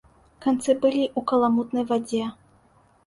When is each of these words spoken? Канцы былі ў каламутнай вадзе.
Канцы 0.45 0.73
былі 0.85 1.03
ў 1.09 1.19
каламутнай 1.33 1.85
вадзе. 1.93 2.23